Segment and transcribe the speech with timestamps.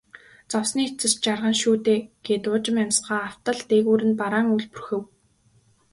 [0.53, 5.03] Зовсны эцэст жаргана шүү дээ гээд уужим амьсгаа автал дээгүүр нь бараан үүл бүрхэв.